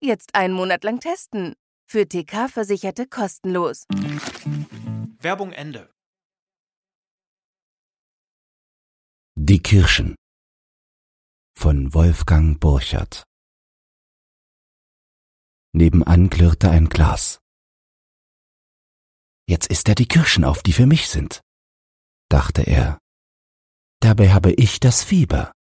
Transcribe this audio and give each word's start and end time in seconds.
Jetzt 0.00 0.34
einen 0.34 0.52
Monat 0.52 0.84
lang 0.84 1.00
testen. 1.00 1.54
Für 1.88 2.06
TK-Versicherte 2.06 3.06
kostenlos. 3.06 3.86
Werbung 5.20 5.52
Ende. 5.52 5.90
Die 9.38 9.62
Kirschen 9.62 10.16
von 11.56 11.94
Wolfgang 11.94 12.60
Burchert 12.60 13.24
Nebenan 15.72 16.28
klirrte 16.28 16.70
ein 16.70 16.88
Glas. 16.88 17.38
Jetzt 19.48 19.68
isst 19.68 19.88
er 19.88 19.94
die 19.94 20.08
Kirschen 20.08 20.44
auf, 20.44 20.62
die 20.62 20.72
für 20.72 20.86
mich 20.86 21.08
sind, 21.08 21.40
dachte 22.28 22.62
er. 22.62 22.98
Dabei 24.00 24.32
habe 24.32 24.52
ich 24.52 24.80
das 24.80 25.04
Fieber. 25.04 25.52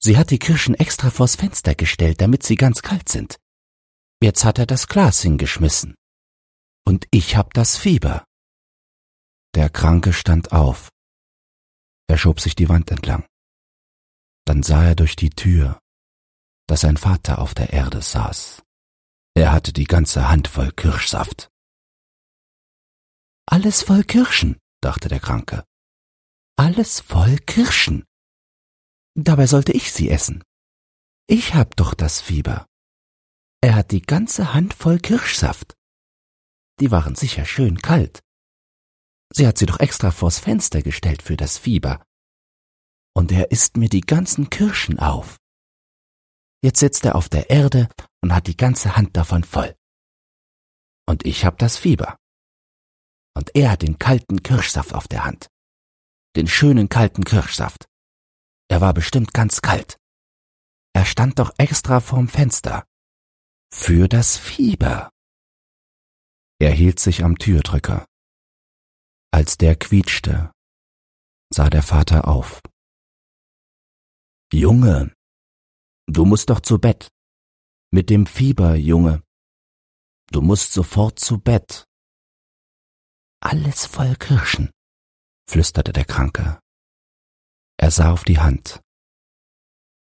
Sie 0.00 0.16
hat 0.16 0.30
die 0.30 0.38
Kirschen 0.38 0.74
extra 0.74 1.10
vors 1.10 1.36
Fenster 1.36 1.74
gestellt, 1.74 2.20
damit 2.20 2.42
sie 2.42 2.56
ganz 2.56 2.82
kalt 2.82 3.08
sind. 3.08 3.36
Jetzt 4.24 4.46
hat 4.46 4.58
er 4.58 4.64
das 4.64 4.88
Glas 4.88 5.20
hingeschmissen. 5.20 5.96
Und 6.86 7.06
ich 7.10 7.36
hab 7.36 7.52
das 7.52 7.76
Fieber. 7.76 8.24
Der 9.54 9.68
Kranke 9.68 10.14
stand 10.14 10.50
auf. 10.50 10.88
Er 12.06 12.16
schob 12.16 12.40
sich 12.40 12.54
die 12.56 12.70
Wand 12.70 12.90
entlang. 12.90 13.26
Dann 14.46 14.62
sah 14.62 14.82
er 14.82 14.94
durch 14.94 15.14
die 15.14 15.28
Tür, 15.28 15.78
dass 16.66 16.80
sein 16.80 16.96
Vater 16.96 17.38
auf 17.38 17.52
der 17.52 17.74
Erde 17.74 18.00
saß. 18.00 18.62
Er 19.34 19.52
hatte 19.52 19.74
die 19.74 19.84
ganze 19.84 20.26
Hand 20.30 20.48
voll 20.48 20.72
Kirschsaft. 20.72 21.50
Alles 23.44 23.82
voll 23.82 24.04
Kirschen, 24.04 24.58
dachte 24.80 25.10
der 25.10 25.20
Kranke. 25.20 25.66
Alles 26.56 27.00
voll 27.00 27.36
Kirschen. 27.40 28.06
Dabei 29.14 29.46
sollte 29.46 29.72
ich 29.72 29.92
sie 29.92 30.08
essen. 30.08 30.42
Ich 31.26 31.52
hab 31.52 31.76
doch 31.76 31.92
das 31.92 32.22
Fieber. 32.22 32.66
Er 33.64 33.76
hat 33.76 33.92
die 33.92 34.02
ganze 34.02 34.52
Hand 34.52 34.74
voll 34.74 34.98
Kirschsaft. 34.98 35.74
Die 36.80 36.90
waren 36.90 37.14
sicher 37.14 37.46
schön 37.46 37.78
kalt. 37.78 38.22
Sie 39.32 39.46
hat 39.46 39.56
sie 39.56 39.64
doch 39.64 39.80
extra 39.80 40.10
vors 40.10 40.38
Fenster 40.38 40.82
gestellt 40.82 41.22
für 41.22 41.38
das 41.38 41.56
Fieber. 41.56 42.04
Und 43.16 43.32
er 43.32 43.52
isst 43.52 43.78
mir 43.78 43.88
die 43.88 44.02
ganzen 44.02 44.50
Kirschen 44.50 44.98
auf. 44.98 45.38
Jetzt 46.62 46.80
sitzt 46.80 47.06
er 47.06 47.14
auf 47.14 47.30
der 47.30 47.48
Erde 47.48 47.88
und 48.20 48.34
hat 48.34 48.48
die 48.48 48.56
ganze 48.58 48.98
Hand 48.98 49.16
davon 49.16 49.44
voll. 49.44 49.74
Und 51.08 51.24
ich 51.24 51.46
hab 51.46 51.56
das 51.56 51.78
Fieber. 51.78 52.18
Und 53.34 53.56
er 53.56 53.70
hat 53.70 53.80
den 53.80 53.98
kalten 53.98 54.42
Kirschsaft 54.42 54.92
auf 54.92 55.08
der 55.08 55.24
Hand. 55.24 55.48
Den 56.36 56.48
schönen 56.48 56.90
kalten 56.90 57.24
Kirschsaft. 57.24 57.88
Er 58.68 58.82
war 58.82 58.92
bestimmt 58.92 59.32
ganz 59.32 59.62
kalt. 59.62 59.96
Er 60.92 61.06
stand 61.06 61.38
doch 61.38 61.54
extra 61.56 62.00
vorm 62.00 62.28
Fenster 62.28 62.84
für 63.74 64.08
das 64.08 64.38
Fieber. 64.38 65.10
Er 66.58 66.70
hielt 66.70 67.00
sich 67.00 67.24
am 67.24 67.36
Türdrücker. 67.36 68.06
Als 69.30 69.58
der 69.58 69.76
quietschte, 69.76 70.52
sah 71.52 71.68
der 71.68 71.82
Vater 71.82 72.28
auf. 72.28 72.62
Junge, 74.52 75.12
du 76.06 76.24
musst 76.24 76.48
doch 76.50 76.60
zu 76.60 76.78
Bett. 76.78 77.08
Mit 77.90 78.10
dem 78.10 78.26
Fieber, 78.26 78.76
Junge. 78.76 79.22
Du 80.30 80.40
musst 80.40 80.72
sofort 80.72 81.18
zu 81.18 81.38
Bett. 81.38 81.84
Alles 83.40 83.86
voll 83.86 84.14
Kirschen, 84.16 84.70
flüsterte 85.50 85.92
der 85.92 86.06
Kranke. 86.06 86.60
Er 87.76 87.90
sah 87.90 88.12
auf 88.12 88.24
die 88.24 88.38
Hand. 88.38 88.80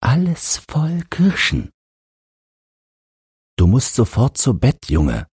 Alles 0.00 0.58
voll 0.68 1.02
Kirschen. 1.08 1.70
Du 3.56 3.66
musst 3.66 3.94
sofort 3.94 4.38
zu 4.38 4.58
Bett, 4.58 4.88
Junge. 4.88 5.28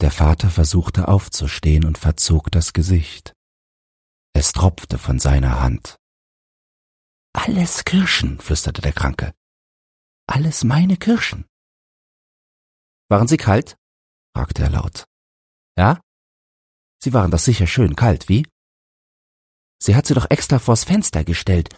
Der 0.00 0.10
Vater 0.10 0.50
versuchte 0.50 1.08
aufzustehen 1.08 1.84
und 1.84 1.98
verzog 1.98 2.50
das 2.52 2.72
Gesicht. 2.72 3.32
Es 4.32 4.52
tropfte 4.52 4.98
von 4.98 5.18
seiner 5.18 5.60
Hand. 5.60 5.96
Alles 7.32 7.84
Kirschen, 7.84 8.38
flüsterte 8.40 8.80
der 8.80 8.92
Kranke. 8.92 9.34
Alles 10.26 10.62
meine 10.62 10.96
Kirschen. 10.96 11.46
Waren 13.08 13.26
sie 13.26 13.36
kalt? 13.36 13.76
fragte 14.36 14.62
er 14.62 14.70
laut. 14.70 15.04
Ja? 15.76 16.00
Sie 17.02 17.12
waren 17.12 17.30
doch 17.30 17.38
sicher 17.38 17.66
schön 17.66 17.96
kalt, 17.96 18.28
wie? 18.28 18.46
Sie 19.82 19.96
hat 19.96 20.06
sie 20.06 20.14
doch 20.14 20.30
extra 20.30 20.58
vors 20.58 20.84
Fenster 20.84 21.24
gestellt, 21.24 21.76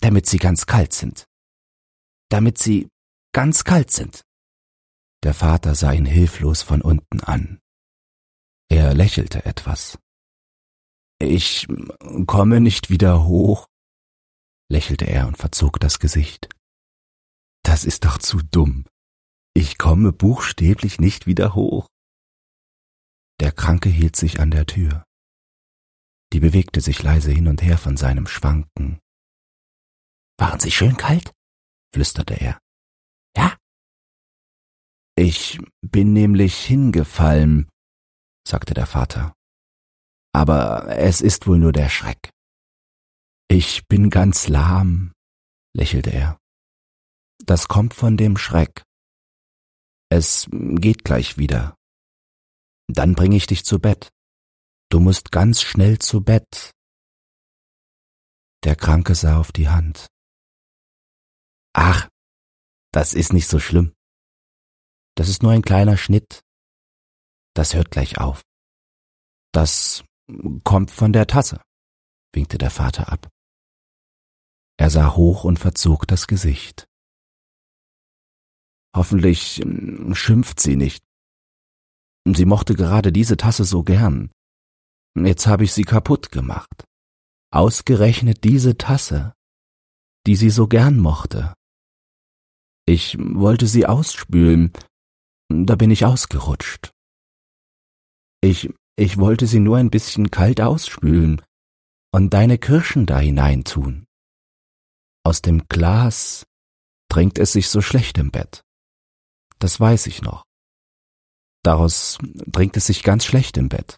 damit 0.00 0.26
sie 0.26 0.38
ganz 0.38 0.66
kalt 0.66 0.92
sind. 0.92 1.26
Damit 2.30 2.58
sie 2.58 2.88
ganz 3.34 3.64
kalt 3.64 3.90
sind. 3.90 4.24
Der 5.22 5.34
Vater 5.34 5.74
sah 5.74 5.92
ihn 5.92 6.06
hilflos 6.06 6.62
von 6.62 6.80
unten 6.80 7.20
an. 7.20 7.60
Er 8.70 8.94
lächelte 8.94 9.44
etwas. 9.44 9.98
Ich 11.18 11.66
komme 12.26 12.60
nicht 12.60 12.88
wieder 12.90 13.24
hoch, 13.24 13.66
lächelte 14.70 15.06
er 15.06 15.26
und 15.26 15.36
verzog 15.36 15.80
das 15.80 15.98
Gesicht. 15.98 16.48
Das 17.62 17.84
ist 17.84 18.04
doch 18.04 18.18
zu 18.18 18.38
dumm. 18.38 18.86
Ich 19.54 19.78
komme 19.78 20.12
buchstäblich 20.12 21.00
nicht 21.00 21.26
wieder 21.26 21.54
hoch. 21.54 21.88
Der 23.40 23.52
Kranke 23.52 23.88
hielt 23.88 24.16
sich 24.16 24.40
an 24.40 24.50
der 24.50 24.66
Tür. 24.66 25.04
Die 26.32 26.40
bewegte 26.40 26.80
sich 26.80 27.02
leise 27.02 27.30
hin 27.30 27.48
und 27.48 27.62
her 27.62 27.78
von 27.78 27.96
seinem 27.96 28.26
Schwanken. 28.26 29.00
Waren 30.38 30.60
Sie 30.60 30.70
schön 30.70 30.96
kalt? 30.96 31.32
flüsterte 31.92 32.34
er. 32.34 32.63
Ja? 33.36 33.56
Ich 35.16 35.58
bin 35.80 36.12
nämlich 36.12 36.64
hingefallen, 36.64 37.68
sagte 38.46 38.74
der 38.74 38.86
Vater. 38.86 39.34
Aber 40.32 40.88
es 40.88 41.20
ist 41.20 41.46
wohl 41.46 41.58
nur 41.58 41.72
der 41.72 41.88
Schreck. 41.88 42.30
Ich 43.48 43.86
bin 43.86 44.10
ganz 44.10 44.48
lahm, 44.48 45.12
lächelte 45.76 46.10
er. 46.10 46.38
Das 47.44 47.68
kommt 47.68 47.94
von 47.94 48.16
dem 48.16 48.36
Schreck. 48.36 48.82
Es 50.10 50.48
geht 50.50 51.04
gleich 51.04 51.38
wieder. 51.38 51.76
Dann 52.88 53.14
bring 53.14 53.32
ich 53.32 53.46
dich 53.46 53.64
zu 53.64 53.78
Bett. 53.78 54.10
Du 54.90 55.00
musst 55.00 55.32
ganz 55.32 55.62
schnell 55.62 55.98
zu 55.98 56.22
Bett. 56.22 56.72
Der 58.64 58.76
Kranke 58.76 59.14
sah 59.14 59.38
auf 59.38 59.52
die 59.52 59.68
Hand. 59.68 60.06
Ach, 61.74 62.08
das 62.94 63.12
ist 63.12 63.32
nicht 63.32 63.48
so 63.48 63.58
schlimm. 63.58 63.92
Das 65.16 65.28
ist 65.28 65.42
nur 65.42 65.50
ein 65.50 65.62
kleiner 65.62 65.96
Schnitt. 65.96 66.44
Das 67.52 67.74
hört 67.74 67.90
gleich 67.90 68.18
auf. 68.18 68.42
Das 69.52 70.04
kommt 70.62 70.92
von 70.92 71.12
der 71.12 71.26
Tasse, 71.26 71.60
winkte 72.32 72.56
der 72.56 72.70
Vater 72.70 73.10
ab. 73.10 73.28
Er 74.76 74.90
sah 74.90 75.16
hoch 75.16 75.42
und 75.42 75.58
verzog 75.58 76.06
das 76.06 76.28
Gesicht. 76.28 76.86
Hoffentlich 78.94 79.56
hm, 79.56 80.14
schimpft 80.14 80.60
sie 80.60 80.76
nicht. 80.76 81.04
Sie 82.24 82.44
mochte 82.44 82.76
gerade 82.76 83.12
diese 83.12 83.36
Tasse 83.36 83.64
so 83.64 83.82
gern. 83.82 84.30
Jetzt 85.16 85.48
habe 85.48 85.64
ich 85.64 85.72
sie 85.72 85.84
kaputt 85.84 86.30
gemacht. 86.30 86.84
Ausgerechnet 87.50 88.44
diese 88.44 88.78
Tasse, 88.78 89.34
die 90.26 90.36
sie 90.36 90.50
so 90.50 90.68
gern 90.68 90.98
mochte. 90.98 91.54
Ich 92.86 93.16
wollte 93.18 93.66
sie 93.66 93.86
ausspülen, 93.86 94.72
da 95.48 95.76
bin 95.76 95.90
ich 95.90 96.04
ausgerutscht. 96.04 96.90
Ich, 98.42 98.72
ich 98.96 99.16
wollte 99.16 99.46
sie 99.46 99.60
nur 99.60 99.78
ein 99.78 99.90
bisschen 99.90 100.30
kalt 100.30 100.60
ausspülen 100.60 101.40
und 102.12 102.34
deine 102.34 102.58
Kirschen 102.58 103.06
da 103.06 103.18
hineintun. 103.18 104.06
Aus 105.24 105.40
dem 105.40 105.66
Glas 105.68 106.44
trinkt 107.10 107.38
es 107.38 107.52
sich 107.52 107.68
so 107.68 107.80
schlecht 107.80 108.18
im 108.18 108.30
Bett. 108.30 108.62
Das 109.58 109.80
weiß 109.80 110.06
ich 110.08 110.20
noch. 110.20 110.44
Daraus 111.62 112.18
trinkt 112.52 112.76
es 112.76 112.86
sich 112.86 113.02
ganz 113.02 113.24
schlecht 113.24 113.56
im 113.56 113.70
Bett. 113.70 113.96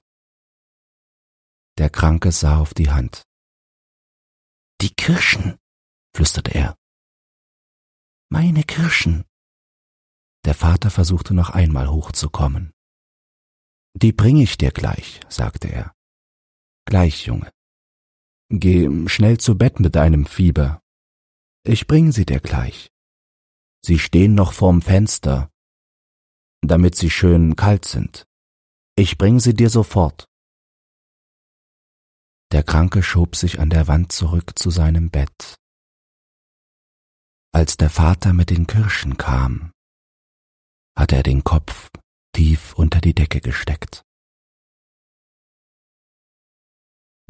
Der 1.78 1.90
Kranke 1.90 2.30
sah 2.30 2.58
auf 2.58 2.72
die 2.72 2.90
Hand. 2.90 3.24
Die 4.80 4.94
Kirschen, 4.94 5.56
flüsterte 6.14 6.54
er. 6.54 6.76
Meine 8.28 8.64
Kirschen. 8.64 9.24
Der 10.44 10.54
Vater 10.54 10.90
versuchte 10.90 11.32
noch 11.32 11.50
einmal 11.50 11.88
hochzukommen. 11.88 12.72
Die 13.94 14.12
bringe 14.12 14.42
ich 14.42 14.58
dir 14.58 14.72
gleich, 14.72 15.20
sagte 15.28 15.68
er. 15.68 15.94
Gleich, 16.86 17.26
Junge. 17.26 17.52
Geh 18.48 19.08
schnell 19.08 19.38
zu 19.38 19.56
Bett 19.56 19.78
mit 19.78 19.94
deinem 19.94 20.26
Fieber. 20.26 20.80
Ich 21.64 21.86
bring 21.86 22.10
sie 22.10 22.26
dir 22.26 22.40
gleich. 22.40 22.90
Sie 23.84 23.98
stehen 24.00 24.34
noch 24.34 24.52
vorm 24.52 24.82
Fenster, 24.82 25.48
damit 26.62 26.96
sie 26.96 27.10
schön 27.10 27.54
kalt 27.54 27.84
sind. 27.84 28.26
Ich 28.96 29.18
bring 29.18 29.38
sie 29.38 29.54
dir 29.54 29.70
sofort. 29.70 30.26
Der 32.50 32.64
Kranke 32.64 33.04
schob 33.04 33.36
sich 33.36 33.60
an 33.60 33.70
der 33.70 33.86
Wand 33.86 34.10
zurück 34.10 34.58
zu 34.58 34.70
seinem 34.70 35.10
Bett. 35.10 35.56
Als 37.56 37.78
der 37.78 37.88
Vater 37.88 38.34
mit 38.34 38.50
den 38.50 38.66
Kirschen 38.66 39.16
kam, 39.16 39.70
hatte 40.94 41.16
er 41.16 41.22
den 41.22 41.42
Kopf 41.42 41.88
tief 42.34 42.74
unter 42.74 43.00
die 43.00 43.14
Decke 43.14 43.40
gesteckt. 43.40 44.02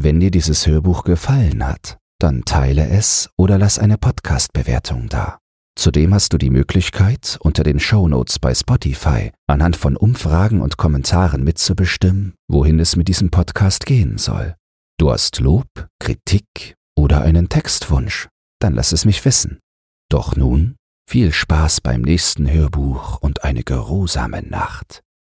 Wenn 0.03 0.19
dir 0.19 0.33
dieses 0.33 0.67
Hörbuch 0.67 1.05
gefallen 1.05 1.65
hat, 1.65 1.99
dann 2.19 2.45
teile 2.45 2.89
es 2.89 3.31
oder 3.39 3.57
lass 3.57 3.79
eine 3.79 3.99
Podcast-Bewertung 3.99 5.09
da. 5.09 5.39
Zudem 5.79 6.13
hast 6.13 6.33
du 6.33 6.39
die 6.39 6.51
Möglichkeit, 6.51 7.39
unter 7.39 7.63
den 7.63 7.79
Shownotes 7.79 8.41
bei 8.41 8.53
Spotify 8.53 9.31
anhand 9.47 9.77
von 9.77 9.97
Umfragen 9.97 10.61
und 10.61 10.77
Kommentaren 10.77 11.45
mitzubestimmen, 11.45 12.35
wohin 12.51 12.81
es 12.81 12.97
mit 12.97 13.07
diesem 13.07 13.31
Podcast 13.31 13.87
gehen 13.87 14.19
soll. 14.19 14.57
Du 14.99 15.09
hast 15.09 15.39
Lob, 15.39 15.69
Kritik 16.01 16.75
oder 16.97 17.21
einen 17.21 17.49
Textwunsch? 17.49 18.29
Dann 18.59 18.75
lass 18.75 18.91
es 18.91 19.05
mich 19.05 19.25
wissen. 19.25 19.61
Doch 20.09 20.37
nun 20.37 20.77
viel 21.09 21.33
Spaß 21.33 21.81
beim 21.81 22.03
nächsten 22.03 22.51
Hörbuch 22.51 23.19
und 23.21 23.45
eine 23.45 23.65
geruhsame 23.65 24.43
Nacht. 24.43 25.03